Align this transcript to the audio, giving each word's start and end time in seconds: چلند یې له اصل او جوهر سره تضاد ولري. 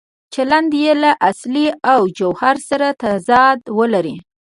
چلند 0.33 0.71
یې 0.83 0.91
له 1.03 1.11
اصل 1.29 1.55
او 1.91 2.01
جوهر 2.17 2.57
سره 2.69 2.87
تضاد 3.03 3.59
ولري. 3.77 4.15